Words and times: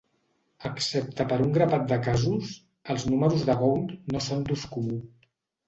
Excepte 0.69 1.27
per 1.33 1.37
un 1.45 1.51
grapat 1.57 1.85
de 1.91 1.99
casos, 2.09 2.55
els 2.95 3.07
números 3.13 3.47
de 3.53 3.59
Gould 3.63 3.95
no 4.17 4.25
són 4.31 4.45
d'ús 4.51 4.69
comú. 4.77 5.01